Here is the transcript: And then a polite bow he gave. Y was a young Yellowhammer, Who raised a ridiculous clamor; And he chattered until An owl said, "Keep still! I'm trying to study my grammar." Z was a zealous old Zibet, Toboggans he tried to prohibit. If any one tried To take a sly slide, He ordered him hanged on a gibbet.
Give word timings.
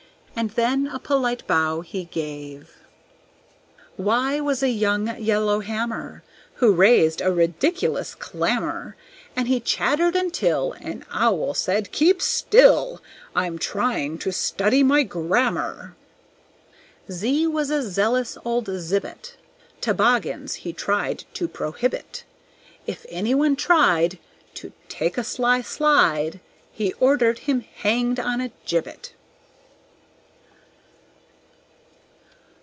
And 0.33 0.51
then 0.51 0.87
a 0.87 0.97
polite 0.97 1.45
bow 1.45 1.81
he 1.81 2.05
gave. 2.05 2.77
Y 3.95 4.39
was 4.39 4.63
a 4.63 4.69
young 4.69 5.07
Yellowhammer, 5.19 6.23
Who 6.55 6.73
raised 6.73 7.21
a 7.21 7.31
ridiculous 7.31 8.15
clamor; 8.15 8.95
And 9.35 9.47
he 9.47 9.59
chattered 9.59 10.15
until 10.15 10.71
An 10.79 11.05
owl 11.11 11.53
said, 11.53 11.91
"Keep 11.91 12.23
still! 12.23 13.03
I'm 13.35 13.59
trying 13.59 14.17
to 14.19 14.31
study 14.31 14.81
my 14.81 15.03
grammar." 15.03 15.95
Z 17.11 17.45
was 17.45 17.69
a 17.69 17.83
zealous 17.87 18.35
old 18.43 18.65
Zibet, 18.65 19.35
Toboggans 19.79 20.55
he 20.55 20.73
tried 20.73 21.23
to 21.35 21.47
prohibit. 21.47 22.23
If 22.87 23.05
any 23.09 23.35
one 23.35 23.55
tried 23.57 24.17
To 24.55 24.71
take 24.89 25.19
a 25.19 25.23
sly 25.23 25.61
slide, 25.61 26.39
He 26.71 26.93
ordered 26.93 27.39
him 27.39 27.59
hanged 27.59 28.19
on 28.19 28.41
a 28.41 28.51
gibbet. 28.65 29.13